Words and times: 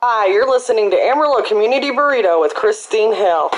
Hi, 0.00 0.28
you're 0.28 0.48
listening 0.48 0.92
to 0.92 0.96
Amarillo 0.96 1.42
Community 1.42 1.90
Burrito 1.90 2.40
with 2.40 2.54
Christine 2.54 3.12
Hill. 3.12 3.50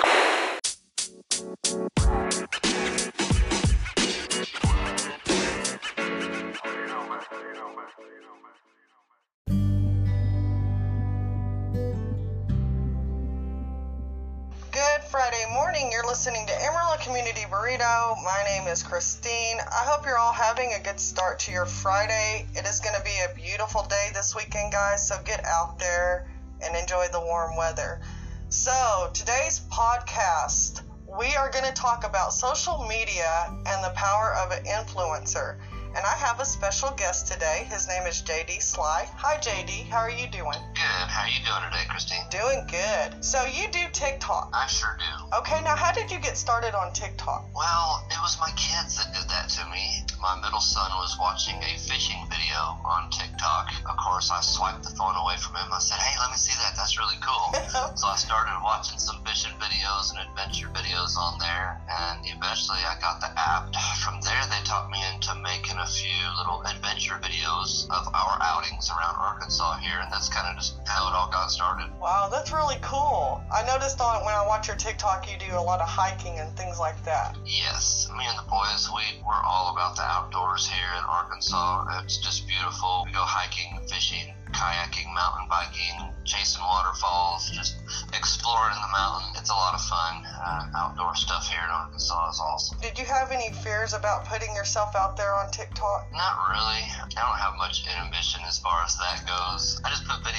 Is 18.70 18.84
Christine. 18.84 19.58
I 19.58 19.82
hope 19.84 20.06
you're 20.06 20.16
all 20.16 20.32
having 20.32 20.74
a 20.74 20.80
good 20.80 21.00
start 21.00 21.40
to 21.40 21.50
your 21.50 21.66
Friday. 21.66 22.46
It 22.54 22.64
is 22.68 22.78
going 22.78 22.94
to 22.94 23.02
be 23.02 23.18
a 23.28 23.34
beautiful 23.34 23.82
day 23.82 24.10
this 24.14 24.36
weekend, 24.36 24.70
guys, 24.70 25.08
so 25.08 25.16
get 25.24 25.44
out 25.44 25.80
there 25.80 26.30
and 26.62 26.76
enjoy 26.76 27.08
the 27.10 27.18
warm 27.18 27.56
weather. 27.56 28.00
So, 28.48 29.10
today's 29.12 29.62
podcast, 29.72 30.82
we 31.18 31.34
are 31.34 31.50
going 31.50 31.64
to 31.64 31.72
talk 31.72 32.04
about 32.04 32.32
social 32.32 32.86
media 32.86 33.52
and 33.66 33.84
the 33.84 33.92
power 33.96 34.36
of 34.36 34.52
an 34.52 34.62
influencer. 34.62 35.58
And 35.96 36.06
I 36.06 36.14
have 36.18 36.38
a 36.38 36.44
special 36.44 36.92
guest 36.92 37.26
today. 37.26 37.66
His 37.68 37.88
name 37.88 38.06
is 38.06 38.22
JD 38.22 38.58
Slye. 38.58 39.08
Hi, 39.16 39.38
JD. 39.38 39.88
How 39.88 39.98
are 39.98 40.10
you 40.10 40.28
doing? 40.28 40.58
Good. 40.80 41.12
How 41.12 41.28
are 41.28 41.28
you 41.28 41.44
doing 41.44 41.60
today, 41.68 41.84
Christine? 41.92 42.24
Doing 42.32 42.64
good. 42.64 43.22
So, 43.22 43.44
you 43.44 43.68
do 43.68 43.84
TikTok. 43.92 44.48
I 44.56 44.64
sure 44.66 44.96
do. 44.96 45.36
Okay, 45.36 45.60
now 45.60 45.76
how 45.76 45.92
did 45.92 46.10
you 46.10 46.18
get 46.18 46.38
started 46.40 46.72
on 46.72 46.94
TikTok? 46.96 47.52
Well, 47.52 48.08
it 48.08 48.16
was 48.24 48.40
my 48.40 48.48
kids 48.56 48.96
that 48.96 49.12
did 49.12 49.28
that 49.28 49.52
to 49.60 49.68
me. 49.68 50.08
My 50.24 50.40
middle 50.40 50.64
son 50.64 50.88
was 50.96 51.20
watching 51.20 51.60
a 51.60 51.76
fishing 51.76 52.24
video 52.32 52.80
on 52.80 53.12
TikTok. 53.12 53.76
Of 53.84 53.96
course, 54.00 54.32
I 54.32 54.40
swiped 54.40 54.84
the 54.84 54.96
phone 54.96 55.16
away 55.20 55.36
from 55.36 55.56
him. 55.60 55.68
I 55.68 55.80
said, 55.80 56.00
hey, 56.00 56.16
let 56.16 56.32
me 56.32 56.40
see 56.40 56.56
that. 56.64 56.72
That's 56.76 56.96
really 56.96 57.20
cool. 57.20 57.52
so 58.00 58.08
I 58.08 58.16
started 58.16 58.56
watching 58.64 58.96
some 58.96 59.20
fishing 59.24 59.52
videos 59.60 60.16
and 60.16 60.24
adventure 60.32 60.72
videos 60.72 61.12
on 61.20 61.36
there, 61.40 61.76
and 61.92 62.24
eventually 62.24 62.80
I 62.88 62.96
got 63.04 63.20
the 63.20 63.28
app. 63.36 63.68
From 64.04 64.20
there, 64.24 64.44
they 64.48 64.64
taught 64.64 64.88
me 64.88 65.00
into 65.12 65.36
making 65.44 65.76
a 65.76 65.88
few 65.88 66.24
little 66.40 66.64
adventure 66.64 67.20
videos 67.20 67.84
of 67.92 68.08
our 68.16 68.40
outings 68.40 68.88
around 68.88 69.16
Arkansas 69.20 69.76
here, 69.84 70.00
and 70.00 70.12
that's 70.12 70.28
kind 70.28 70.48
of 70.48 70.56
just 70.56 70.69
how 70.86 71.08
it 71.08 71.14
all 71.14 71.30
got 71.30 71.50
started. 71.50 71.90
Wow, 72.00 72.28
that's 72.30 72.52
really 72.52 72.78
cool. 72.82 73.42
I 73.52 73.64
noticed 73.66 74.00
on 74.00 74.24
when 74.24 74.34
I 74.34 74.46
watch 74.46 74.68
your 74.68 74.76
TikTok, 74.76 75.30
you 75.30 75.38
do 75.38 75.56
a 75.56 75.60
lot 75.60 75.80
of 75.80 75.88
hiking 75.88 76.38
and 76.38 76.50
things 76.56 76.78
like 76.78 77.02
that. 77.04 77.36
Yes, 77.44 78.08
me 78.16 78.24
and 78.26 78.38
the 78.38 78.48
boys, 78.50 78.88
we, 78.94 79.02
we're 79.26 79.42
all 79.44 79.72
about 79.72 79.96
the 79.96 80.02
outdoors 80.02 80.66
here 80.66 80.90
in 80.98 81.04
Arkansas. 81.04 82.00
It's 82.02 82.18
just 82.18 82.46
beautiful. 82.46 83.02
We 83.06 83.12
go 83.12 83.22
hiking, 83.22 83.80
fishing, 83.88 84.34
kayaking, 84.52 85.12
mountain 85.14 85.46
biking, 85.48 86.10
chasing 86.24 86.62
waterfalls, 86.62 87.50
just 87.50 87.76
exploring 88.14 88.74
the 88.74 88.92
mountain. 88.92 89.30
It's 89.36 89.50
a 89.50 89.54
lot 89.54 89.74
of 89.74 89.80
fun. 89.82 90.22
Uh, 90.26 90.70
outdoor 90.76 91.14
stuff 91.16 91.48
here 91.48 91.62
in 91.62 91.70
Arkansas 91.70 92.30
is 92.30 92.40
awesome. 92.40 92.78
Did 92.80 92.98
you 92.98 93.04
have 93.04 93.30
any 93.30 93.52
fears 93.62 93.94
about 93.94 94.24
putting 94.24 94.54
yourself 94.54 94.94
out 94.96 95.16
there 95.16 95.34
on 95.34 95.50
TikTok? 95.50 96.10
Not 96.12 96.34
really. 96.50 96.82
I 96.86 97.06
don't 97.14 97.38
have 97.38 97.54
much 97.58 97.86
inhibition 97.86 98.40
as 98.46 98.58
far 98.58 98.82
as 98.84 98.96
that 98.98 99.26
goes. 99.26 99.80
I 99.84 99.90
just 99.90 100.06
put 100.06 100.20
videos 100.20 100.20
out 100.20 100.20
for 100.20 100.29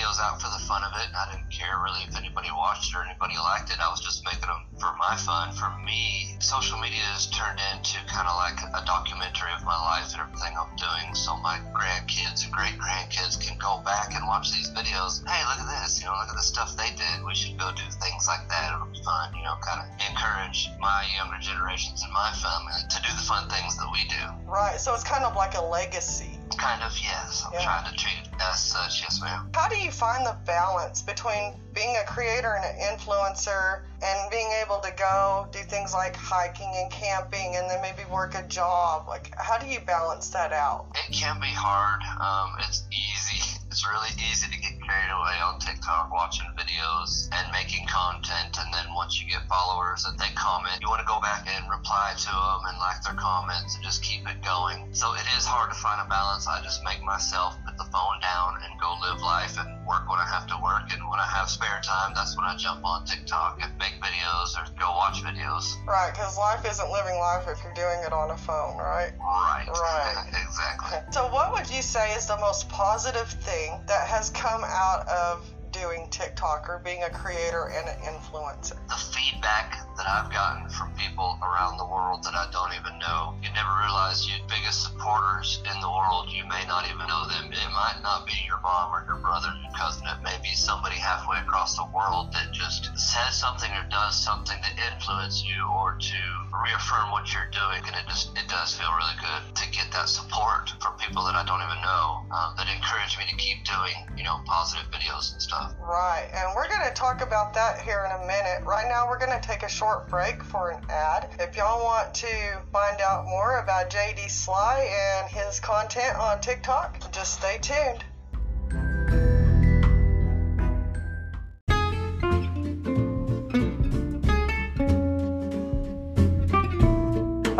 it. 1.02 1.10
I 1.18 1.34
didn't 1.34 1.50
care 1.50 1.82
really 1.82 2.06
if 2.06 2.14
anybody 2.16 2.54
watched 2.54 2.94
it 2.94 2.98
or 2.98 3.04
anybody 3.04 3.36
liked 3.38 3.74
it. 3.74 3.82
I 3.82 3.90
was 3.90 4.00
just 4.00 4.24
making 4.24 4.46
them 4.46 4.64
for 4.78 4.94
my 5.02 5.18
fun. 5.18 5.54
For 5.58 5.70
me, 5.82 6.38
social 6.40 6.78
media 6.78 7.02
has 7.18 7.28
turned 7.34 7.60
into 7.74 7.98
kind 8.06 8.30
of 8.30 8.38
like 8.38 8.58
a 8.62 8.86
documentary 8.86 9.52
of 9.58 9.66
my 9.66 9.78
life 9.78 10.14
and 10.14 10.22
everything 10.22 10.54
I'm 10.54 10.74
doing. 10.78 11.14
So 11.18 11.38
my 11.42 11.58
grandkids 11.74 12.46
and 12.46 12.54
great 12.54 12.78
grandkids 12.78 13.42
can 13.42 13.58
go 13.58 13.82
back 13.82 14.14
and 14.14 14.26
watch 14.26 14.54
these 14.54 14.70
videos. 14.72 15.26
Hey, 15.26 15.42
look 15.50 15.60
at 15.62 15.70
this. 15.82 16.00
You 16.00 16.06
know, 16.06 16.16
look 16.22 16.30
at 16.30 16.38
the 16.38 16.46
stuff 16.46 16.78
they 16.78 16.94
did. 16.94 17.26
We 17.26 17.34
should 17.34 17.58
go 17.58 17.74
do 17.74 17.86
things 18.02 18.30
like 18.30 18.46
that. 18.50 18.74
It'll 18.74 18.90
be 18.90 19.02
fun. 19.02 19.34
You 19.34 19.44
know, 19.44 19.58
kind 19.66 19.82
of 19.82 19.88
encourage 20.06 20.70
my 20.80 21.06
younger 21.18 21.42
generations 21.42 22.02
and 22.06 22.14
my 22.14 22.32
family 22.38 22.78
to 22.90 22.98
do 23.02 23.10
the 23.10 23.26
fun 23.26 23.50
things 23.50 23.78
that 23.78 23.90
we 23.90 24.06
do. 24.06 24.24
Right, 24.46 24.80
so 24.80 24.94
it's 24.94 25.04
kind 25.04 25.24
of 25.24 25.36
like 25.36 25.56
a 25.56 25.62
legacy. 25.62 26.41
Kind 26.58 26.84
of, 26.84 26.98
yes. 27.00 27.44
I'm 27.48 27.54
Yeah. 27.54 27.64
trying 27.64 27.86
to 27.92 27.98
treat 27.98 28.18
it 28.18 28.30
as 28.40 28.60
such, 28.62 29.02
yes, 29.02 29.20
ma'am. 29.22 29.50
How 29.56 29.68
do 29.68 29.78
you 29.78 29.92
find 29.92 30.26
the 30.26 30.38
balance 30.46 31.02
between 31.02 31.60
being 31.74 31.96
a 31.98 32.04
creator 32.04 32.56
and 32.56 32.66
an 32.66 32.98
influencer 32.98 33.84
and 34.02 34.32
being 34.32 34.52
able 34.64 34.80
to 34.80 34.92
go 34.92 35.48
do 35.52 35.64
things 35.64 35.94
like 35.94 36.16
hiking 36.16 36.72
and 36.76 36.92
camping 36.92 37.56
and 37.56 37.70
then 37.70 37.82
maybe 37.82 38.04
work 38.06 38.36
a 38.36 38.44
job? 38.44 39.08
Like, 39.08 39.34
how 39.38 39.58
do 39.58 39.68
you 39.68 39.80
balance 39.80 40.30
that 40.30 40.52
out? 40.54 40.88
It 40.96 41.14
can 41.14 41.40
be 41.40 41.48
hard. 41.48 42.02
Um, 42.20 42.58
it's 42.60 42.84
easy. 42.92 43.58
It's 43.72 43.88
really 43.88 44.10
easy 44.30 44.52
to 44.52 44.58
get 44.60 44.81
away 45.12 45.38
on 45.40 45.60
TikTok 45.60 46.12
watching 46.12 46.48
videos 46.58 47.30
and 47.32 47.52
making 47.52 47.88
content. 47.88 48.58
And 48.60 48.74
then 48.74 48.86
once 48.94 49.22
you 49.22 49.30
get 49.30 49.48
followers 49.48 50.06
and 50.06 50.18
they 50.20 50.32
comment, 50.36 50.82
you 50.82 50.90
want 50.90 51.00
to 51.00 51.08
go 51.08 51.20
back 51.22 51.48
and 51.48 51.64
reply 51.70 52.14
to 52.18 52.32
them 52.32 52.60
and 52.68 52.78
like 52.80 53.00
their 53.04 53.16
comments 53.16 53.76
and 53.76 53.84
just 53.84 54.04
keep 54.04 54.28
it 54.28 54.44
going. 54.44 54.92
So 54.92 55.14
it 55.14 55.26
is 55.38 55.46
hard 55.46 55.72
to 55.72 55.78
find 55.80 56.02
a 56.04 56.08
balance. 56.10 56.48
I 56.48 56.62
just 56.64 56.84
make 56.84 57.02
myself 57.04 57.56
put 57.64 57.78
the 57.78 57.88
phone 57.94 58.20
down 58.20 58.60
and 58.64 58.72
go 58.82 58.92
live 59.00 59.22
life 59.22 59.56
and 59.56 59.70
work 59.88 60.10
when 60.10 60.20
I 60.20 60.28
have 60.28 60.48
to 60.52 60.58
work. 60.60 60.92
And 60.92 61.00
when 61.08 61.20
I 61.20 61.28
have 61.28 61.50
spare 61.50 61.80
time, 61.84 62.12
that's 62.14 62.36
when 62.36 62.46
I 62.46 62.58
jump 62.58 62.84
on 62.84 63.06
TikTok 63.06 63.60
and 63.64 63.72
make 63.78 63.96
videos 64.04 64.58
or 64.60 64.68
go 64.76 64.92
watch 64.92 65.24
videos. 65.24 65.64
Right, 65.88 66.12
because 66.12 66.38
life 66.38 66.66
isn't 66.68 66.90
living 66.92 67.16
life 67.20 67.48
if 67.48 67.64
you're 67.64 67.78
doing 67.78 68.04
it 68.04 68.12
on 68.12 68.32
a 68.32 68.38
phone, 68.38 68.78
right? 68.78 69.14
Right. 69.20 69.68
Right. 69.68 70.26
exactly. 70.44 70.98
So, 71.12 71.28
what 71.32 71.54
would 71.54 71.70
you 71.70 71.82
say 71.82 72.14
is 72.14 72.26
the 72.28 72.38
most 72.38 72.68
positive 72.70 73.28
thing 73.28 73.80
that 73.88 74.08
has 74.08 74.30
come 74.32 74.64
out 74.64 74.81
of 75.08 75.46
doing 75.72 76.08
TikTok 76.12 76.68
or 76.68 76.82
being 76.84 77.04
a 77.04 77.10
creator 77.10 77.72
and 77.78 77.88
an 77.88 77.96
influencer? 78.14 78.78
the 78.88 78.96
feedback 78.96 79.78
that 79.98 80.08
I've 80.08 80.32
gotten 80.32 80.70
from 80.70 80.91
people 81.22 81.38
around 81.46 81.78
the 81.78 81.86
world 81.86 82.24
that 82.24 82.34
I 82.34 82.50
don't 82.52 82.74
even 82.74 82.98
know. 82.98 83.38
You 83.44 83.50
never 83.54 83.70
realize 83.86 84.26
your 84.26 84.42
biggest 84.50 84.82
supporters 84.82 85.62
in 85.70 85.78
the 85.82 85.90
world, 85.90 86.30
you 86.34 86.44
may 86.50 86.66
not 86.66 86.90
even 86.90 87.06
know 87.06 87.28
them. 87.30 87.54
It 87.54 87.72
might 87.74 88.02
not 88.02 88.26
be 88.26 88.34
your 88.48 88.60
mom 88.62 88.90
or 88.90 89.06
your 89.06 89.22
brother, 89.22 89.54
your 89.62 89.74
cousin. 89.78 90.08
It 90.08 90.24
may 90.24 90.38
be 90.42 90.54
somebody 90.58 90.98
halfway 90.98 91.38
across 91.38 91.78
the 91.78 91.86
world 91.94 92.34
that 92.34 92.52
just 92.52 92.90
says 92.98 93.38
something 93.38 93.70
or 93.70 93.86
does 93.90 94.18
something 94.18 94.58
to 94.58 94.72
influence 94.94 95.46
you 95.46 95.62
or 95.70 95.94
to 95.94 96.22
reaffirm 96.58 97.12
what 97.12 97.30
you're 97.30 97.50
doing. 97.54 97.86
And 97.86 97.94
it 97.94 98.06
just, 98.10 98.34
it 98.34 98.50
does 98.50 98.74
feel 98.74 98.90
really 98.90 99.18
good 99.22 99.56
to 99.56 99.66
get 99.70 99.94
that 99.94 100.10
support 100.10 100.74
from 100.82 100.98
people 100.98 101.24
that 101.30 101.38
I 101.38 101.46
don't 101.46 101.62
even 101.62 101.82
know 101.86 102.26
um, 102.34 102.58
that 102.58 102.66
encourage 102.66 103.18
me 103.22 103.30
to 103.30 103.38
keep 103.38 103.62
doing, 103.64 104.10
you 104.18 104.24
know, 104.24 104.42
positive 104.46 104.90
videos 104.90 105.34
and 105.34 105.42
stuff. 105.42 105.78
Right, 105.78 106.30
and 106.34 106.50
we're 106.56 106.68
going 106.68 106.86
to 106.88 106.94
talk 106.94 107.22
about 107.22 107.54
that 107.54 107.82
here 107.82 108.10
in 108.10 108.12
a 108.12 108.26
minute. 108.26 108.66
Right 108.66 108.88
now, 108.90 109.06
we're 109.08 109.20
going 109.20 109.38
to 109.38 109.46
take 109.46 109.64
a 109.64 109.70
short 109.70 110.10
break 110.10 110.44
for 110.44 110.72
an 110.72 110.82
ad. 110.90 111.11
If 111.40 111.58
y'all 111.58 111.84
want 111.84 112.14
to 112.16 112.62
find 112.72 113.02
out 113.02 113.26
more 113.26 113.60
about 113.60 113.90
JD 113.90 114.28
Slye 114.28 114.88
and 114.88 115.30
his 115.30 115.60
content 115.60 116.16
on 116.16 116.40
TikTok, 116.40 117.12
just 117.12 117.34
stay 117.34 117.58
tuned. 117.58 118.06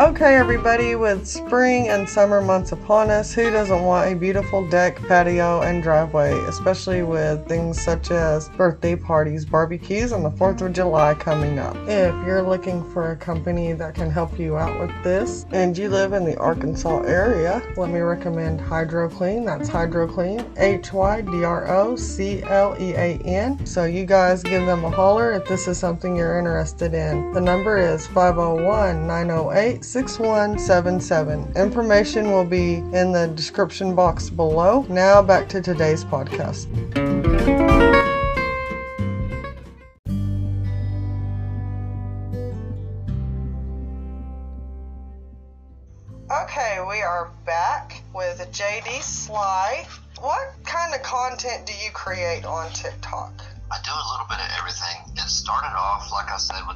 Okay, 0.02 0.36
everybody, 0.36 0.96
with 0.96 1.28
spring 1.28 1.90
and 1.90 2.10
summer 2.10 2.42
months 2.42 2.72
upon 2.72 3.12
us, 3.12 3.36
who 3.36 3.52
doesn't 3.52 3.84
want 3.84 4.12
a 4.12 4.16
beautiful 4.16 4.68
deck, 4.68 5.00
patio, 5.08 5.62
and 5.62 5.84
driveway, 5.84 6.34
especially 6.48 7.04
with 7.04 7.48
things 7.48 7.80
such 7.80 8.10
as 8.10 8.50
birthday 8.50 8.96
parties, 8.96 9.46
barbecues, 9.46 10.12
and 10.12 10.26
the 10.26 10.32
4th 10.32 10.64
of 10.64 10.74
July 10.74 11.14
coming 11.14 11.60
up? 11.60 11.76
If 11.88 12.16
you're 12.26 12.42
looking 12.42 12.84
for 12.92 13.12
a 13.12 13.16
company 13.16 13.74
that 13.74 13.94
can 13.94 14.10
help 14.10 14.40
you 14.40 14.58
out 14.58 14.80
with 14.80 15.04
this 15.04 15.46
and 15.52 15.78
you 15.78 15.88
live 15.88 16.14
in 16.14 16.26
the 16.26 16.36
Arkansas 16.38 17.04
area, 17.04 17.62
let 17.78 17.92
me 17.92 18.00
recommend 18.00 18.60
Hydro 18.60 19.08
Clean. 19.08 19.46
That's 19.46 19.70
Hydro 19.70 20.08
Clean, 20.08 20.44
H 20.58 20.94
Y 20.94 21.22
D 21.22 21.44
R 21.44 21.70
O 21.70 21.96
C 21.96 22.42
L 22.42 22.76
E 22.80 22.94
A 22.94 23.20
N. 23.20 23.64
So 23.68 23.84
you 23.84 24.08
guys 24.08 24.42
give 24.42 24.66
them 24.66 24.84
a 24.84 24.90
holler 24.90 25.34
if 25.34 25.48
this 25.48 25.68
is 25.68 25.78
something 25.78 26.16
you're 26.16 26.40
interested 26.40 26.96
in. 26.96 27.32
The 27.34 27.42
number 27.42 27.78
is 27.78 28.08
501 28.08 29.06
908 29.06 29.86
6177. 29.92 31.52
Information 31.58 32.32
will 32.32 32.46
be 32.46 32.76
in 32.76 33.12
the 33.12 33.30
description 33.36 33.94
box 33.94 34.30
below. 34.30 34.86
Now 34.88 35.22
back 35.22 35.50
to 35.50 35.62
today's 35.62 36.06
podcast. 36.06 37.01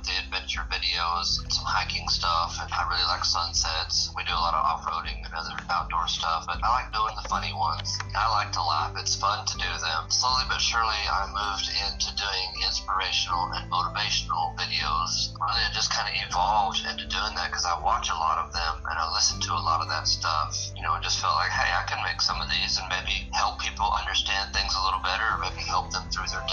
The 0.05 0.13
adventure 0.21 0.61
videos, 0.69 1.41
some 1.49 1.65
hiking 1.65 2.07
stuff, 2.07 2.57
and 2.61 2.69
I 2.69 2.85
really 2.85 3.05
like 3.09 3.25
sunsets. 3.25 4.13
We 4.15 4.23
do 4.23 4.33
a 4.33 4.41
lot 4.41 4.53
of 4.53 4.61
off-roading 4.61 5.25
and 5.25 5.33
other 5.33 5.57
outdoor 5.73 6.07
stuff, 6.07 6.45
but 6.45 6.61
I 6.61 6.69
like 6.85 6.93
doing 6.93 7.17
the 7.17 7.27
funny 7.27 7.53
ones. 7.57 7.89
I 8.13 8.29
like 8.29 8.53
to 8.53 8.63
laugh. 8.63 8.93
It's 8.95 9.17
fun 9.17 9.45
to 9.45 9.55
do 9.57 9.71
them. 9.81 10.07
Slowly 10.13 10.45
but 10.45 10.61
surely, 10.61 11.01
I 11.09 11.25
moved 11.33 11.67
into 11.89 12.13
doing 12.13 12.49
inspirational 12.61 13.49
and 13.57 13.65
motivational 13.67 14.53
videos. 14.55 15.33
Really, 15.41 15.65
it 15.65 15.73
just 15.73 15.89
kind 15.89 16.05
of 16.05 16.15
evolved 16.21 16.85
into 16.85 17.09
doing 17.09 17.33
that 17.33 17.49
because 17.49 17.65
I 17.65 17.73
watch 17.81 18.13
a 18.13 18.17
lot 18.21 18.37
of 18.37 18.53
them 18.53 18.85
and 18.85 18.95
I 18.95 19.09
listen 19.09 19.41
to 19.49 19.57
a 19.57 19.63
lot 19.65 19.81
of 19.81 19.89
that 19.89 20.05
stuff. 20.05 20.53
You 20.77 20.85
know, 20.85 20.93
it 20.95 21.01
just 21.01 21.17
felt 21.17 21.35
like, 21.41 21.49
hey, 21.49 21.73
I 21.73 21.83
can 21.89 21.97
make 22.05 22.21
some 22.21 22.37
of 22.37 22.47
these 22.53 22.77
and 22.77 22.85
maybe 22.93 23.25
help 23.33 23.57
people 23.57 23.89
understand 23.89 24.53
things 24.53 24.77
a 24.77 24.83
little 24.85 25.01
better, 25.01 25.25
or 25.33 25.41
maybe 25.41 25.65
help 25.65 25.89
them 25.89 26.05
through 26.13 26.29
their 26.29 26.44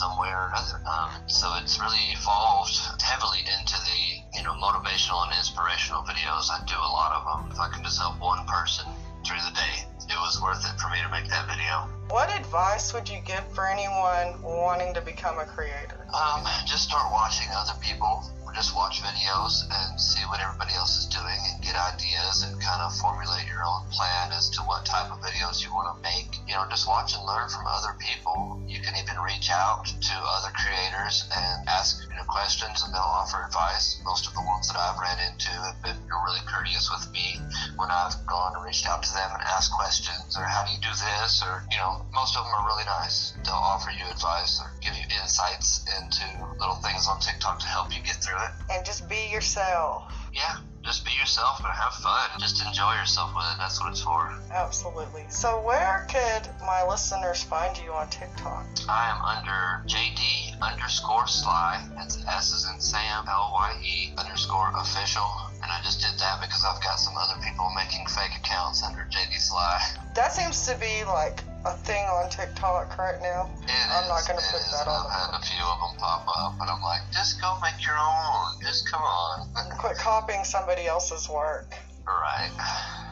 some 0.00 0.16
way 0.16 0.32
or 0.32 0.48
another. 0.48 0.80
Um, 0.88 1.28
so 1.28 1.52
it's 1.60 1.78
really 1.78 2.00
evolved 2.16 2.72
heavily 3.04 3.44
into 3.44 3.76
the 3.84 4.00
you 4.32 4.42
know 4.42 4.56
motivational 4.56 5.28
and 5.28 5.36
inspirational 5.36 6.00
videos. 6.08 6.48
I 6.48 6.64
do 6.64 6.80
a 6.80 6.92
lot 6.96 7.12
of 7.12 7.22
them. 7.28 7.52
If 7.52 7.60
I 7.60 7.68
can 7.68 7.84
just 7.84 8.00
help 8.00 8.18
one 8.18 8.46
person 8.46 8.88
through 9.28 9.44
the 9.44 9.52
day, 9.52 9.84
it 10.08 10.16
was 10.16 10.40
worth 10.40 10.64
it 10.64 10.80
for 10.80 10.88
me 10.88 11.04
to 11.04 11.10
make 11.12 11.28
that 11.28 11.44
video. 11.44 11.84
What 12.08 12.32
advice 12.32 12.94
would 12.94 13.10
you 13.10 13.20
give 13.26 13.44
for 13.52 13.68
anyone 13.68 14.40
wanting 14.40 14.94
to 14.94 15.02
become 15.02 15.38
a 15.38 15.44
creator? 15.44 16.00
Um, 16.16 16.48
just 16.64 16.88
start 16.88 17.12
watching 17.12 17.48
other 17.52 17.76
people. 17.84 18.24
Just 18.60 18.76
watch 18.76 19.00
videos 19.00 19.64
and 19.72 19.98
see 19.98 20.20
what 20.28 20.38
everybody 20.38 20.74
else 20.74 20.98
is 20.98 21.06
doing 21.06 21.40
and 21.48 21.64
get 21.64 21.80
ideas 21.80 22.44
and 22.44 22.60
kind 22.60 22.84
of 22.84 22.92
formulate 23.00 23.48
your 23.48 23.64
own 23.64 23.88
plan 23.88 24.36
as 24.36 24.50
to 24.50 24.60
what 24.68 24.84
type 24.84 25.08
of 25.08 25.16
videos 25.24 25.64
you 25.64 25.72
want 25.72 25.96
to 25.96 26.02
make. 26.04 26.36
You 26.44 26.60
know, 26.60 26.68
just 26.68 26.86
watch 26.86 27.16
and 27.16 27.24
learn 27.24 27.48
from 27.48 27.64
other 27.64 27.96
people. 27.96 28.60
You 28.68 28.84
can 28.84 28.92
even 29.00 29.16
reach 29.24 29.48
out 29.48 29.88
to 29.88 30.14
other 30.36 30.52
creators 30.52 31.24
and 31.32 31.68
ask 31.72 32.04
you 32.04 32.12
know, 32.12 32.28
questions 32.28 32.84
and 32.84 32.92
they'll 32.92 33.00
offer 33.00 33.40
advice. 33.48 33.96
Most 34.04 34.28
of 34.28 34.36
the 34.36 34.44
ones 34.44 34.68
that 34.68 34.76
I've 34.76 35.00
ran 35.00 35.16
into 35.24 35.48
have 35.64 35.80
been 35.80 35.96
really 36.12 36.44
courteous 36.44 36.92
with 36.92 37.08
me 37.16 37.40
when 37.80 37.88
I've 37.88 38.12
gone 38.28 38.60
and 38.60 38.64
reached 38.64 38.84
out 38.84 39.00
to 39.08 39.12
them 39.16 39.30
and 39.32 39.40
asked 39.40 39.72
questions 39.72 40.36
or 40.36 40.44
how 40.44 40.68
do 40.68 40.76
you 40.76 40.80
do 40.84 40.92
this 40.92 41.40
or, 41.40 41.64
you 41.72 41.80
know, 41.80 42.04
most 42.12 42.36
of 42.36 42.44
them 42.44 42.52
are 42.60 42.68
really 42.68 42.84
nice. 42.84 43.32
They'll 43.40 43.56
offer 43.56 43.88
you 43.88 44.04
advice 44.12 44.60
or 44.60 44.68
give 44.84 44.92
you 44.92 45.08
insights 45.16 45.80
into 45.96 46.28
little 46.60 46.76
things 46.84 47.08
on 47.08 47.24
TikTok 47.24 47.60
to 47.60 47.66
help 47.66 47.88
you 47.96 48.04
get 48.04 48.20
through 48.20 48.36
it. 48.44 48.49
And 48.70 48.84
just 48.84 49.08
be 49.08 49.28
yourself. 49.30 50.12
Yeah, 50.32 50.56
just 50.82 51.04
be 51.04 51.10
yourself 51.18 51.58
and 51.58 51.68
have 51.68 51.92
fun. 51.94 52.30
Just 52.38 52.64
enjoy 52.64 52.94
yourself 52.94 53.34
with 53.34 53.44
it. 53.52 53.58
That's 53.58 53.80
what 53.80 53.90
it's 53.90 54.02
for. 54.02 54.32
Absolutely. 54.52 55.24
So, 55.28 55.60
where 55.62 56.06
could 56.08 56.48
my 56.60 56.86
listeners 56.86 57.42
find 57.42 57.76
you 57.78 57.92
on 57.92 58.08
TikTok? 58.08 58.64
I 58.88 59.10
am 59.10 59.20
under 59.22 59.84
JD 59.86 60.60
underscore 60.60 61.24
Slye. 61.24 61.82
That's 61.96 62.24
S 62.26 62.52
is 62.52 62.68
in 62.72 62.80
Sam, 62.80 63.24
L 63.28 63.50
Y 63.54 63.76
E 63.82 64.12
underscore 64.16 64.72
official. 64.76 65.28
And 65.62 65.70
I 65.70 65.80
just 65.82 66.00
did 66.00 66.18
that 66.18 66.40
because 66.40 66.64
I've 66.64 66.82
got 66.82 66.98
some 66.98 67.14
other 67.16 67.40
people 67.44 67.70
making 67.76 68.06
fake 68.06 68.32
accounts 68.38 68.82
under 68.82 69.06
JD 69.10 69.36
Slye. 69.36 70.14
That 70.14 70.32
seems 70.32 70.66
to 70.66 70.76
be 70.78 71.04
like 71.04 71.42
a 71.64 71.72
thing 71.84 72.04
on 72.04 72.28
TikTok 72.30 72.98
right 72.98 73.20
now. 73.20 73.48
It 73.64 73.70
I'm 73.92 74.04
is, 74.04 74.08
not 74.08 74.26
going 74.26 74.38
to 74.40 74.44
it 74.44 74.52
put 74.52 74.60
is. 74.60 74.72
that 74.72 74.88
on. 74.88 75.06
I've 75.06 75.12
had 75.12 75.32
a 75.36 75.42
few 75.44 75.64
of 75.64 75.78
them 75.80 75.94
pop 75.98 76.24
up, 76.28 76.54
and 76.60 76.70
I'm 76.70 76.82
like, 76.82 77.02
just 77.12 77.40
go 77.40 77.52
make 77.60 77.84
your 77.84 77.98
own. 77.98 78.60
Just 78.62 78.90
come 78.90 79.02
on. 79.02 79.48
Quit 79.78 79.98
copying 79.98 80.44
somebody 80.44 80.86
else's 80.86 81.28
work. 81.28 81.74
right. 82.06 83.06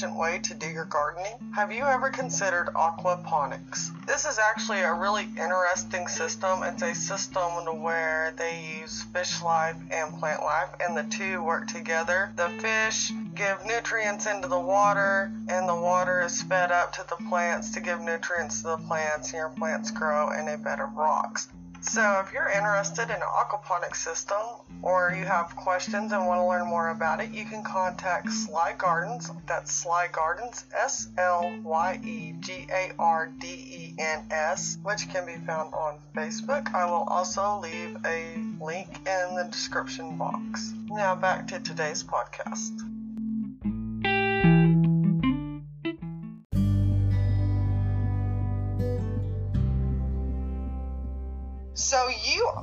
More 0.00 0.08
proficient 0.08 0.18
way 0.18 0.38
to 0.38 0.54
do 0.54 0.66
your 0.66 0.86
gardening? 0.86 1.32
Have 1.54 1.72
you 1.72 1.84
ever 1.84 2.10
considered 2.10 2.68
aquaponics? 2.74 3.90
This 4.06 4.24
is 4.24 4.38
actually 4.38 4.80
a 4.80 4.94
really 4.94 5.24
interesting 5.36 6.06
system. 6.08 6.62
It's 6.62 6.82
a 6.82 6.94
system 6.94 7.82
where 7.82 8.32
they 8.36 8.78
use 8.80 9.02
fish 9.12 9.42
life 9.42 9.76
and 9.90 10.18
plant 10.18 10.42
life, 10.42 10.70
and 10.80 10.96
the 10.96 11.02
two 11.14 11.42
work 11.42 11.68
together. 11.68 12.32
The 12.36 12.48
fish 12.60 13.12
give 13.34 13.66
nutrients 13.66 14.26
into 14.26 14.48
the 14.48 14.60
water, 14.60 15.30
and 15.48 15.68
the 15.68 15.74
water 15.74 16.22
is 16.22 16.42
fed 16.42 16.72
up 16.72 16.92
to 16.94 17.04
the 17.08 17.16
plants 17.28 17.70
to 17.72 17.80
give 17.80 18.00
nutrients 18.00 18.62
to 18.62 18.68
the 18.68 18.78
plants, 18.78 19.28
and 19.28 19.38
your 19.38 19.50
plants 19.50 19.90
grow 19.90 20.30
in 20.30 20.48
a 20.48 20.56
bed 20.56 20.80
of 20.80 20.94
rocks. 20.96 21.48
So, 21.82 22.22
if 22.24 22.32
you're 22.32 22.50
interested 22.50 23.04
in 23.04 23.16
an 23.16 23.22
aquaponics 23.22 23.96
system 23.96 24.36
or 24.82 25.14
you 25.16 25.24
have 25.24 25.56
questions 25.56 26.12
and 26.12 26.26
want 26.26 26.38
to 26.38 26.44
learn 26.44 26.66
more 26.68 26.90
about 26.90 27.20
it, 27.20 27.30
you 27.30 27.46
can 27.46 27.62
contact 27.62 28.26
Slye 28.28 28.76
Gardens. 28.76 29.30
That's 29.46 29.84
Slye 29.84 30.12
Gardens, 30.12 30.66
S 30.76 31.08
L 31.16 31.50
Y 31.64 32.00
E 32.04 32.34
G 32.40 32.66
A 32.70 32.92
R 32.98 33.32
D 33.38 33.46
E 33.48 33.94
N 33.98 34.26
S, 34.30 34.76
which 34.82 35.08
can 35.08 35.24
be 35.24 35.36
found 35.46 35.72
on 35.72 35.98
Facebook. 36.14 36.72
I 36.74 36.84
will 36.84 37.06
also 37.08 37.58
leave 37.60 37.96
a 38.04 38.36
link 38.60 38.88
in 39.06 39.36
the 39.36 39.48
description 39.50 40.18
box. 40.18 40.74
Now, 40.90 41.14
back 41.14 41.48
to 41.48 41.60
today's 41.60 42.04
podcast. 42.04 42.99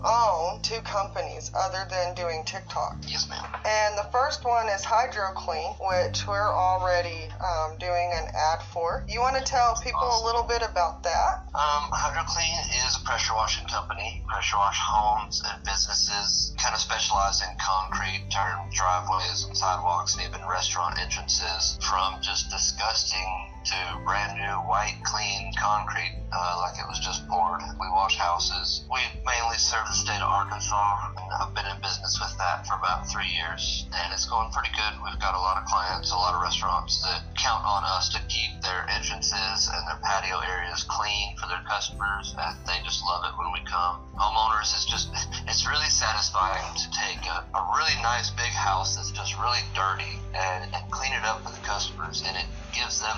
You 0.04 0.17
own 0.48 0.62
two 0.62 0.82
companies 0.82 1.52
other 1.56 1.86
than 1.90 2.16
doing 2.16 2.44
TikTok. 2.46 2.98
Yes, 3.08 3.28
ma'am. 3.30 3.46
And 3.66 3.98
the 3.98 4.08
first 4.12 4.46
one 4.46 4.68
is 4.68 4.84
HydroClean, 4.84 5.76
which 5.80 6.28
we're 6.28 6.54
already 6.54 7.28
um, 7.44 7.78
doing 7.80 8.12
an 8.16 8.28
ad 8.34 8.62
for. 8.74 9.06
You 9.08 9.20
want 9.20 9.36
to 9.38 9.44
tell 9.44 9.76
people 9.84 10.08
a 10.08 10.26
little 10.26 10.44
bit 10.44 10.62
about 10.64 11.04
that? 11.04 11.44
Um, 11.54 11.92
HydroClean 11.92 12.88
is 12.88 12.98
a 12.98 13.04
pressure 13.06 13.34
washing 13.34 13.68
company. 13.68 14.24
Pressure 14.28 14.58
wash 14.58 14.80
homes 14.80 15.42
and 15.46 15.64
businesses, 15.64 16.54
kind 16.58 16.74
of 16.74 16.82
specialize 16.82 17.42
in 17.42 17.50
concrete, 17.60 18.28
turn 18.32 18.70
driveways 18.72 19.46
and 19.46 19.58
sidewalks, 19.58 20.16
and 20.16 20.24
even 20.28 20.48
restaurant 20.48 21.00
entrances. 21.00 21.78
From 21.82 22.22
just 22.22 22.50
disgusting 22.50 23.28
to 23.66 24.00
brand 24.06 24.40
new 24.40 24.56
white, 24.70 24.96
clean 25.04 25.52
concrete, 25.60 26.16
uh, 26.32 26.58
like 26.62 26.80
it 26.80 26.88
was 26.88 27.00
just 27.00 27.28
poured. 27.28 27.62
We 27.80 27.88
wash 27.92 28.16
houses. 28.16 28.86
We 28.92 29.00
mainly 29.26 29.58
serve 29.58 29.86
the 29.88 29.94
state 29.94 30.22
of 30.22 30.30
Arkansas, 30.38 31.18
I've 31.42 31.50
been 31.58 31.66
in 31.66 31.82
business 31.82 32.22
with 32.22 32.38
that 32.38 32.62
for 32.70 32.78
about 32.78 33.10
three 33.10 33.26
years, 33.26 33.90
and 33.90 34.14
it's 34.14 34.30
going 34.30 34.54
pretty 34.54 34.70
good. 34.70 34.94
We've 35.02 35.18
got 35.18 35.34
a 35.34 35.42
lot 35.42 35.58
of 35.58 35.66
clients, 35.66 36.12
a 36.12 36.16
lot 36.16 36.38
of 36.38 36.46
restaurants 36.46 37.02
that 37.02 37.26
count 37.42 37.66
on 37.66 37.82
us 37.82 38.14
to 38.14 38.22
keep 38.30 38.62
their 38.62 38.86
entrances 38.86 39.66
and 39.66 39.82
their 39.90 39.98
patio 40.06 40.38
areas 40.46 40.86
clean 40.86 41.34
for 41.42 41.50
their 41.50 41.66
customers, 41.66 42.38
and 42.38 42.54
they 42.70 42.78
just 42.86 43.02
love 43.02 43.26
it 43.26 43.34
when 43.34 43.50
we 43.50 43.66
come. 43.66 43.98
Homeowners 44.14 44.78
is 44.78 44.86
just, 44.86 45.10
it's 45.50 45.66
really 45.66 45.90
satisfying 45.90 46.70
to 46.78 46.86
take 46.94 47.26
a, 47.26 47.42
a 47.58 47.62
really 47.74 47.98
nice 48.06 48.30
big 48.30 48.54
house 48.54 48.94
that's 48.94 49.10
just 49.10 49.34
really 49.42 49.66
dirty 49.74 50.22
and, 50.38 50.70
and 50.70 50.86
clean 50.94 51.18
it 51.18 51.26
up 51.26 51.42
for 51.42 51.50
the 51.50 51.66
customers, 51.66 52.22
and 52.22 52.38
it 52.38 52.46
gives 52.78 53.02
them 53.02 53.18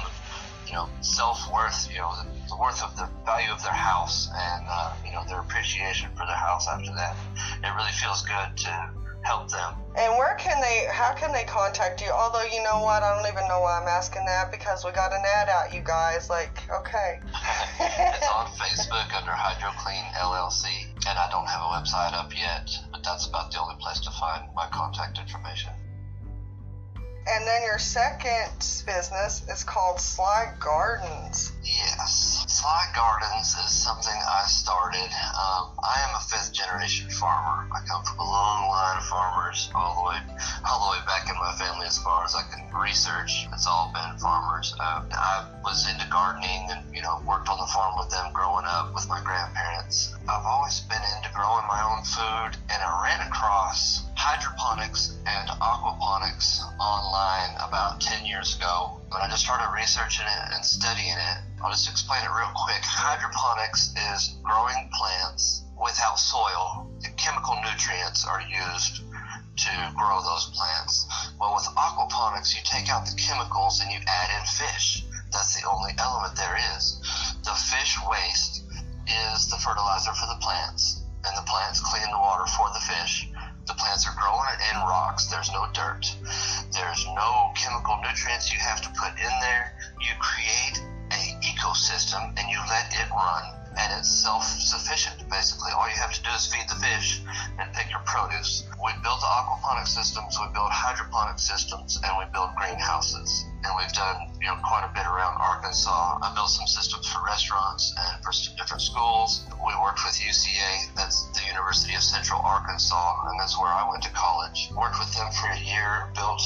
you 0.69 0.75
know, 0.75 0.87
self 1.01 1.51
worth, 1.51 1.89
you 1.91 1.97
know, 1.97 2.13
the, 2.49 2.57
worth 2.57 2.83
of 2.83 2.95
the 2.97 3.07
value 3.25 3.51
of 3.51 3.61
their 3.63 3.73
house 3.73 4.29
and, 4.33 4.65
uh, 4.67 4.93
you 5.05 5.11
know, 5.11 5.23
their 5.27 5.39
appreciation 5.39 6.09
for 6.11 6.25
their 6.25 6.35
house 6.35 6.67
after 6.67 6.91
that. 6.93 7.15
It 7.63 7.69
really 7.75 7.91
feels 7.91 8.21
good 8.23 8.57
to 8.65 8.89
help 9.21 9.49
them. 9.49 9.75
And 9.95 10.17
where 10.17 10.35
can 10.35 10.61
they, 10.61 10.87
how 10.91 11.13
can 11.13 11.31
they 11.33 11.43
contact 11.43 12.01
you? 12.01 12.09
Although, 12.09 12.43
you 12.43 12.63
know 12.63 12.81
what, 12.81 13.03
I 13.03 13.15
don't 13.15 13.31
even 13.31 13.47
know 13.47 13.59
why 13.59 13.79
I'm 13.79 13.87
asking 13.87 14.25
that 14.25 14.51
because 14.51 14.85
we 14.85 14.91
got 14.91 15.11
an 15.11 15.23
ad 15.25 15.49
out, 15.49 15.73
you 15.73 15.81
guys. 15.81 16.29
Like, 16.29 16.57
okay. 16.71 17.19
it's 17.79 18.29
on 18.29 18.47
Facebook 18.55 19.09
under 19.13 19.31
HydroClean 19.31 20.13
LLC, 20.13 20.65
and 21.07 21.19
I 21.19 21.27
don't 21.29 21.47
have 21.47 21.61
a 21.61 21.69
website 21.75 22.13
up 22.13 22.31
yet, 22.35 22.71
but 22.91 23.03
that's 23.03 23.27
about 23.27 23.51
the 23.51 23.59
only 23.59 23.75
place 23.79 23.99
to 24.01 24.11
find 24.11 24.43
my 24.55 24.67
contact 24.67 25.19
information. 25.19 25.71
And 27.27 27.45
then 27.45 27.61
your 27.61 27.77
second 27.77 28.49
business 28.85 29.43
is 29.49 29.63
called 29.63 29.97
Slye 29.97 30.57
Gardens. 30.59 31.51
Slye 32.59 32.93
Gardens 32.93 33.55
is 33.55 33.71
something 33.71 34.11
I 34.11 34.43
started. 34.43 35.07
Um, 35.31 35.71
I 35.79 35.95
am 36.03 36.15
a 36.17 36.19
fifth 36.19 36.51
generation 36.51 37.07
farmer. 37.09 37.69
I 37.71 37.79
come 37.87 38.03
from 38.03 38.19
a 38.19 38.29
long 38.29 38.67
line 38.67 38.97
of 38.97 39.05
farmers, 39.05 39.71
all 39.73 39.95
the 39.95 40.09
way, 40.11 40.19
all 40.67 40.83
the 40.83 40.91
way 40.91 41.05
back 41.07 41.29
in 41.29 41.39
my 41.39 41.55
family. 41.55 41.87
As 41.87 41.97
far 41.99 42.25
as 42.25 42.35
I 42.35 42.43
can 42.51 42.67
research, 42.75 43.47
it's 43.53 43.65
all 43.65 43.93
been 43.95 44.11
farmers. 44.19 44.75
Uh, 44.77 45.07
I 45.09 45.47
was 45.63 45.87
into 45.87 46.05
gardening 46.09 46.67
and 46.69 46.83
you 46.93 47.01
know 47.01 47.23
worked 47.25 47.47
on 47.47 47.59
the 47.59 47.71
farm 47.71 47.95
with 47.97 48.09
them 48.09 48.27
growing 48.33 48.65
up 48.67 48.93
with 48.93 49.07
my 49.07 49.23
grandparents. 49.23 50.13
I've 50.27 50.43
always 50.43 50.81
been 50.81 51.03
into 51.15 51.31
growing 51.31 51.63
my 51.71 51.79
own 51.79 52.03
food, 52.03 52.59
and 52.67 52.83
I 52.83 52.91
ran 53.07 53.25
across 53.25 54.03
hydroponics 54.19 55.15
and 55.23 55.47
aquaponics 55.63 56.59
online 56.75 57.55
about 57.63 58.01
10 58.01 58.25
years 58.25 58.57
ago 58.59 58.99
when 59.07 59.23
I 59.23 59.31
just 59.31 59.47
started 59.47 59.71
researching 59.71 60.27
it 60.27 60.43
and 60.51 60.59
studying 60.59 61.15
it, 61.15 61.37
I'll 61.63 61.71
just 61.71 61.87
explain 61.87 62.19
it 62.27 62.27
real 62.27 62.51
quick. 62.51 62.83
Hydroponics 62.83 63.95
is 64.11 64.35
growing 64.43 64.91
plants 64.91 65.63
without 65.79 66.19
soil. 66.19 66.91
The 66.99 67.15
chemical 67.15 67.55
nutrients 67.63 68.27
are 68.27 68.43
used 68.43 69.07
to 69.07 69.73
grow 69.95 70.19
those 70.19 70.51
plants. 70.51 71.07
Well, 71.39 71.55
with 71.55 71.71
aquaponics, 71.79 72.51
you 72.51 72.59
take 72.67 72.91
out 72.91 73.07
the 73.07 73.15
chemicals 73.15 73.79
and 73.79 73.87
you 73.87 74.03
add 74.03 74.29
in 74.35 74.43
fish. 74.45 75.07
That's 75.31 75.55
the 75.55 75.63
only 75.63 75.95
element 75.97 76.35
there 76.35 76.59
is. 76.75 76.99
The 77.47 77.55
fish 77.55 77.95
waste 78.03 78.67
is 79.07 79.47
the 79.47 79.63
fertilizer 79.63 80.11
for 80.11 80.27
the 80.27 80.43
plants, 80.43 81.07
and 81.23 81.37
the 81.39 81.47
plants 81.47 81.79
clean 81.79 82.11
the 82.11 82.19
water 82.19 82.45
for 82.51 82.67
the 82.75 82.83
fish. 82.83 83.31
Growing 84.49 84.69
in 84.73 84.81
rocks. 84.81 85.27
There's 85.27 85.51
no 85.51 85.67
dirt. 85.73 86.05
There's 86.73 87.05
no 87.13 87.51
chemical 87.55 87.99
nutrients 88.01 88.51
you 88.51 88.59
have 88.59 88.81
to 88.81 88.89
put 88.99 89.11
in 89.19 89.33
there. 89.41 89.73
You 90.01 90.13
create 90.19 90.81
a 91.11 91.37
ecosystem 91.45 92.33
and 92.37 92.49
you 92.49 92.57
let 92.69 92.91
it 92.93 93.09
run 93.11 93.43
and 93.77 93.93
it's 93.99 94.09
self-sufficient 94.09 95.29
basically 95.29 95.71
all 95.77 95.87
you 95.87 95.95
have 95.95 96.11
to 96.11 96.21
do 96.23 96.29
is 96.31 96.45
feed 96.47 96.67
the 96.69 96.75
fish 96.75 97.21
and 97.59 97.71
pick 97.73 97.89
your 97.89 98.01
produce 98.05 98.65
we 98.83 98.91
build 99.01 99.19
aquaponic 99.21 99.87
systems 99.87 100.37
we 100.39 100.45
build 100.53 100.69
hydroponic 100.69 101.37
systems 101.39 101.99
and 102.03 102.17
we 102.17 102.25
build 102.33 102.49
greenhouses 102.55 103.45
and 103.63 103.73
we've 103.77 103.93
done 103.93 104.29
you 104.39 104.47
know 104.47 104.55
quite 104.63 104.87
a 104.87 104.93
bit 104.93 105.05
around 105.05 105.35
Arkansas. 105.39 106.19
I 106.21 106.31
built 106.33 106.49
some 106.49 106.67
systems 106.67 107.07
for 107.07 107.19
restaurants 107.25 107.93
and 107.97 108.23
for 108.23 108.31
different 108.55 108.81
schools. 108.81 109.43
We 109.51 109.68
Arkansas, 112.69 113.25
and 113.25 113.39
that's 113.39 113.57
where 113.57 113.73
I 113.73 113.81
went 113.89 114.03
to 114.03 114.13
college. 114.13 114.69
Worked 114.77 114.99
with 115.01 115.09
them 115.17 115.25
for 115.33 115.49
a 115.49 115.57
year, 115.57 116.13
built 116.13 116.41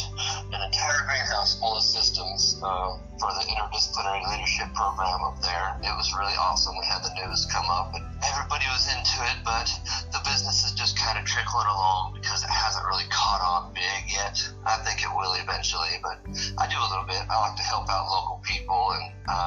an 0.55 0.61
entire 0.63 1.03
greenhouse 1.03 1.59
full 1.59 1.75
of 1.75 1.83
systems 1.83 2.55
uh, 2.63 2.95
for 3.19 3.27
the 3.35 3.43
interdisciplinary 3.51 4.23
leadership 4.31 4.71
program 4.71 5.19
up 5.19 5.35
there. 5.43 5.75
It 5.83 5.91
was 5.99 6.15
really 6.15 6.31
awesome. 6.39 6.79
We 6.79 6.87
had 6.87 7.03
the 7.03 7.11
news 7.19 7.43
come 7.51 7.67
up, 7.67 7.91
and 7.91 8.07
everybody 8.23 8.63
was 8.71 8.87
into 8.87 9.19
it, 9.35 9.43
but 9.43 9.67
the 10.15 10.23
business 10.23 10.63
is 10.63 10.71
just 10.71 10.95
kind 10.95 11.19
of 11.19 11.27
trickling 11.27 11.67
along 11.67 12.15
because 12.15 12.39
it 12.39 12.49
hasn't 12.49 12.87
really 12.87 13.07
caught 13.11 13.43
on 13.43 13.75
big 13.75 14.07
yet. 14.07 14.39
I 14.63 14.79
think 14.87 15.03
it 15.03 15.11
will 15.11 15.35
eventually, 15.35 15.99
but 15.99 16.23
I 16.55 16.71
do 16.71 16.79
a 16.79 16.87
little 16.87 17.05
bit. 17.05 17.19
I 17.27 17.35
like 17.51 17.59
to 17.59 17.67
help 17.67 17.91
out 17.91 18.07
local 18.07 18.39
people, 18.47 18.95
and 18.95 19.11
know, 19.27 19.42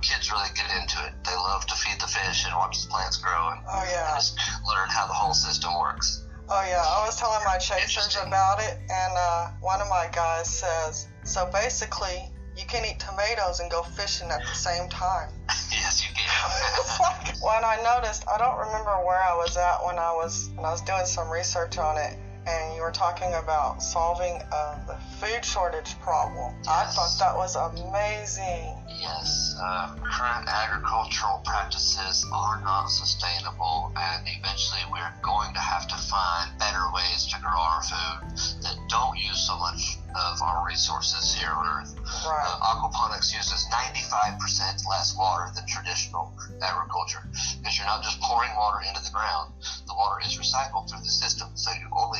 kids 0.00 0.30
really 0.30 0.48
get 0.54 0.70
into 0.80 0.98
it. 1.06 1.12
They 1.24 1.34
love 1.34 1.66
to 1.66 1.74
feed 1.74 2.00
the 2.00 2.06
fish 2.06 2.44
and 2.46 2.54
watch 2.56 2.82
the 2.82 2.88
plants 2.88 3.16
grow, 3.16 3.50
and, 3.50 3.60
Oh, 3.68 3.84
yeah. 3.90 4.08
and 4.12 4.16
just 4.16 4.38
learn 4.66 4.88
how 4.88 5.06
the 5.06 5.12
whole 5.12 5.34
system 5.34 5.78
works. 5.78 6.24
Oh 6.52 6.64
yeah, 6.68 6.82
I 6.84 7.06
was 7.06 7.16
telling 7.16 7.44
my 7.44 7.58
chasers 7.58 8.16
about 8.16 8.58
it, 8.60 8.76
and 8.90 9.12
uh, 9.16 9.50
one 9.60 9.80
of 9.80 9.88
my 9.88 10.08
guys 10.12 10.50
says, 10.50 11.06
so 11.22 11.48
basically, 11.52 12.28
you 12.56 12.66
can 12.66 12.84
eat 12.84 12.98
tomatoes 12.98 13.60
and 13.60 13.70
go 13.70 13.82
fishing 13.82 14.28
at 14.30 14.40
the 14.40 14.54
same 14.54 14.88
time. 14.88 15.30
yes, 15.70 16.02
you 16.02 16.12
can. 16.12 16.26
when 17.40 17.64
I 17.64 17.78
noticed, 17.84 18.24
I 18.28 18.36
don't 18.38 18.58
remember 18.58 19.04
where 19.06 19.22
I 19.22 19.34
was 19.36 19.56
at 19.56 19.84
when 19.84 19.98
I 19.98 20.12
was 20.12 20.50
when 20.56 20.64
I 20.64 20.72
was 20.72 20.82
doing 20.82 21.06
some 21.06 21.30
research 21.30 21.78
on 21.78 21.96
it, 21.96 22.18
and 22.46 22.74
you 22.74 22.82
were 22.82 22.90
talking 22.90 23.32
about 23.34 23.82
solving 23.82 24.40
uh, 24.52 24.78
the 24.86 24.96
food 25.18 25.44
shortage 25.44 25.98
problem. 26.00 26.54
I 26.68 26.84
thought 26.86 27.16
that 27.18 27.36
was 27.36 27.56
amazing. 27.56 28.76
Yes, 29.00 29.56
uh, 29.60 29.96
current 30.04 30.48
agricultural 30.48 31.40
practices 31.44 32.26
are 32.32 32.60
not 32.60 32.86
sustainable, 32.86 33.92
and 33.96 34.26
eventually 34.26 34.80
we're 34.92 35.12
going 35.22 35.52
to 35.54 35.60
have 35.60 35.88
to 35.88 35.96
find 35.96 36.50
better 36.58 36.84
ways 36.94 37.26
to 37.32 37.40
grow 37.40 37.60
our 37.60 37.82
food 37.82 38.36
that 38.62 38.76
don't 38.88 39.16
use 39.18 39.40
so 39.46 39.56
much 39.58 39.98
of 40.14 40.42
our 40.42 40.66
resources 40.66 41.34
here 41.34 41.50
on 41.50 41.80
Earth. 41.80 41.94
Right. 42.26 42.44
Uh, 42.44 42.74
aquaponics 42.74 43.32
uses 43.34 43.66
95% 43.72 44.86
less 44.88 45.16
water 45.16 45.50
than 45.54 45.66
traditional 45.66 46.32
agriculture 46.62 47.22
because 47.58 47.78
you're 47.78 47.86
not 47.86 48.02
just 48.02 48.20
pouring 48.20 48.50
water 48.56 48.84
into 48.86 49.02
the 49.02 49.10
ground. 49.10 49.52
The 49.86 49.94
water 49.94 50.20
is 50.24 50.36
recycled 50.36 50.90
through 50.90 51.00
the 51.00 51.10
system, 51.10 51.48
so 51.54 51.70
you 51.72 51.88
only 51.92 52.19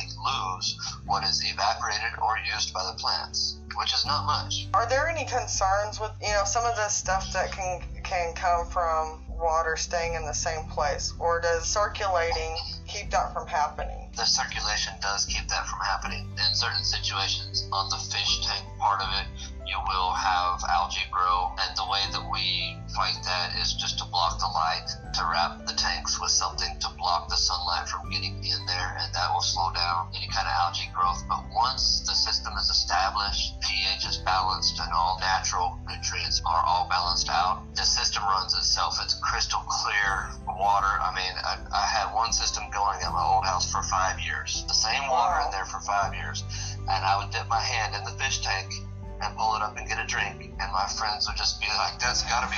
evaporated 1.53 2.17
or 2.21 2.37
used 2.53 2.73
by 2.73 2.83
the 2.83 2.97
plants, 2.99 3.57
which 3.77 3.93
is 3.93 4.05
not 4.05 4.25
much. 4.25 4.67
Are 4.73 4.87
there 4.87 5.07
any 5.07 5.25
concerns 5.25 5.99
with 5.99 6.11
you 6.21 6.29
know 6.29 6.43
some 6.45 6.65
of 6.65 6.75
the 6.75 6.87
stuff 6.87 7.31
that 7.33 7.51
can 7.51 7.81
can 8.03 8.33
come 8.33 8.65
from 8.67 9.23
water 9.29 9.75
staying 9.75 10.13
in 10.13 10.25
the 10.25 10.33
same 10.33 10.65
place, 10.69 11.13
or 11.19 11.41
does 11.41 11.65
circulating 11.65 12.57
keep 12.87 13.09
that 13.11 13.33
from 13.33 13.47
happening? 13.47 14.01
the 14.15 14.25
circulation 14.25 14.93
does 15.01 15.25
keep 15.25 15.47
that 15.47 15.65
from 15.67 15.79
happening. 15.79 16.27
In 16.37 16.53
certain 16.53 16.83
situations, 16.83 17.67
on 17.71 17.89
the 17.89 17.97
fish 17.97 18.45
tank 18.45 18.65
part 18.77 19.01
of 19.01 19.09
it, 19.13 19.27
you 19.65 19.77
will 19.87 20.11
have 20.11 20.61
algae 20.67 21.07
grow, 21.09 21.55
and 21.57 21.77
the 21.77 21.87
way 21.87 22.03
that 22.11 22.29
we 22.29 22.77
fight 22.93 23.17
that 23.23 23.55
is 23.61 23.73
just 23.73 23.97
to 23.99 24.05
block 24.05 24.37
the 24.39 24.47
light, 24.47 24.87
to 25.13 25.23
wrap 25.31 25.65
the 25.65 25.73
tanks 25.73 26.19
with 26.19 26.31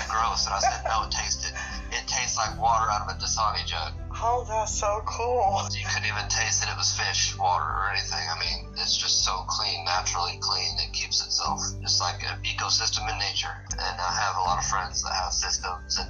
that's 0.04 0.12
got 0.12 0.28
to 0.28 0.28
be 0.28 0.28
gross. 0.28 0.46
And 0.46 0.54
I 0.56 0.60
said, 0.60 0.84
no, 0.84 1.10
taste 1.10 1.46
it 1.46 1.54
it 1.94 2.08
tastes 2.08 2.38
like 2.38 2.60
water 2.60 2.90
out 2.90 3.02
of 3.02 3.16
a 3.16 3.20
Dasani 3.20 3.66
jug. 3.66 3.94
Oh, 4.18 4.46
that's 4.48 4.74
so 4.74 5.02
cool. 5.06 5.62
You 5.72 5.86
couldn't 5.86 6.10
even 6.10 6.28
taste 6.30 6.62
that 6.62 6.72
it 6.72 6.78
was 6.78 6.92
fish 6.92 7.38
water 7.38 7.66
or 7.66 7.90
anything. 7.92 8.20
I 8.20 8.38
mean, 8.40 8.74
it's 8.78 8.98
just 8.98 9.24
so 9.24 9.46
clean, 9.48 9.86
naturally 9.86 10.38
clean. 10.40 10.78
It 10.80 10.94
keeps 10.94 11.24
itself 11.26 11.62
just 11.82 12.02
like 12.02 12.24
an 12.24 12.42
ecosystem 12.44 13.10
in 13.12 13.18
nature. 13.20 13.54
And 13.72 13.96
I 14.02 14.12
have 14.14 14.38
a 14.38 14.42
lot 14.42 14.58
of 14.58 14.66
friends 14.66 15.04
that 15.04 15.14
have 15.14 15.34
systems, 15.34 15.98
and 16.00 16.10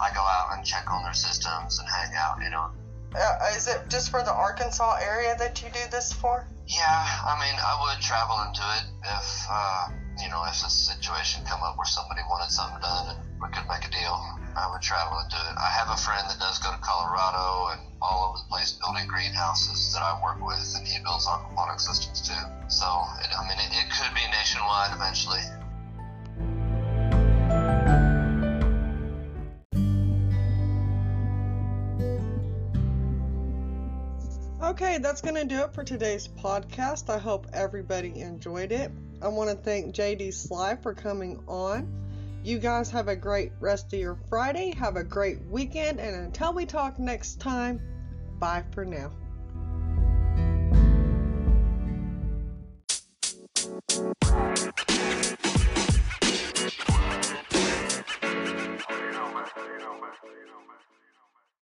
I 0.00 0.12
go 0.14 0.22
out 0.22 0.56
and 0.56 0.64
check 0.64 0.90
on 0.90 1.02
their 1.02 1.14
systems 1.14 1.78
and 1.78 1.88
hang 1.88 2.14
out, 2.16 2.38
you 2.42 2.50
know. 2.50 2.70
Uh, 3.14 3.54
is 3.54 3.68
it 3.68 3.78
just 3.88 4.10
for 4.10 4.22
the 4.22 4.32
Arkansas 4.32 4.98
area 5.00 5.34
that 5.38 5.62
you 5.62 5.70
do 5.70 5.80
this 5.90 6.12
for? 6.12 6.46
Yeah, 6.66 6.82
I 6.82 7.38
mean, 7.38 7.54
I 7.54 7.78
would 7.78 8.02
travel 8.02 8.42
into 8.42 8.62
it 8.62 8.84
if, 9.06 9.28
uh, 9.50 9.88
you 10.18 10.28
know, 10.30 10.42
if 10.50 10.58
a 10.64 10.70
situation 10.70 11.44
come 11.46 11.62
up 11.62 11.78
where 11.78 11.86
somebody 11.86 12.22
wanted 12.28 12.50
something 12.50 12.80
done 12.80 13.14
and 13.14 13.18
we 13.38 13.48
could 13.54 13.68
make 13.68 13.86
a 13.86 13.90
deal. 13.90 14.18
I 14.56 14.70
would 14.70 14.82
travel 14.82 15.18
and 15.18 15.30
do 15.30 15.36
it. 15.36 15.54
I 15.58 15.70
have 15.70 15.90
a 15.90 15.98
friend 15.98 16.26
that 16.30 16.38
does 16.38 16.58
go 16.58 16.70
to 16.70 16.78
Colorado 16.78 17.74
and 17.74 17.82
all 18.00 18.30
over 18.30 18.38
the 18.38 18.48
place 18.50 18.72
building 18.78 19.06
greenhouses 19.06 19.92
that 19.94 20.02
I 20.02 20.14
work 20.22 20.38
with, 20.38 20.74
and 20.78 20.86
he 20.86 21.02
builds 21.02 21.26
aquaponic 21.26 21.80
systems 21.80 22.22
too. 22.22 22.38
So, 22.68 22.86
it, 23.18 23.30
I 23.34 23.42
mean, 23.46 23.58
it, 23.58 23.70
it 23.74 23.90
could 23.90 24.14
be 24.14 24.22
nationwide 24.30 24.94
eventually. 24.94 25.42
Okay, 34.74 34.98
that's 34.98 35.20
going 35.20 35.36
to 35.36 35.44
do 35.44 35.60
it 35.62 35.72
for 35.72 35.84
today's 35.84 36.26
podcast. 36.26 37.08
I 37.08 37.16
hope 37.16 37.46
everybody 37.52 38.20
enjoyed 38.20 38.72
it. 38.72 38.90
I 39.22 39.28
want 39.28 39.48
to 39.48 39.54
thank 39.54 39.94
JD 39.94 40.30
Slye 40.30 40.82
for 40.82 40.92
coming 40.92 41.40
on. 41.46 41.86
You 42.42 42.58
guys 42.58 42.90
have 42.90 43.06
a 43.06 43.14
great 43.14 43.52
rest 43.60 43.92
of 43.92 44.00
your 44.00 44.16
Friday. 44.28 44.74
Have 44.74 44.96
a 44.96 45.04
great 45.04 45.38
weekend. 45.48 46.00
And 46.00 46.16
until 46.16 46.52
we 46.52 46.66
talk 46.66 46.98
next 46.98 47.38
time, 47.38 47.80
bye 48.40 48.64
for 48.72 48.84
now. 48.84 49.12